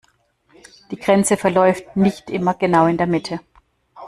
Die 0.89 0.97
Grenze 0.97 1.37
verläuft 1.37 1.95
nicht 1.95 2.31
immer 2.31 2.55
genau 2.55 2.87
in 2.87 2.97
der 2.97 3.05
Mitte. 3.05 3.39